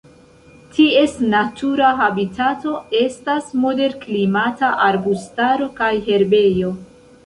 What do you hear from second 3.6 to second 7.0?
moderklimata arbustaro kaj herbejo.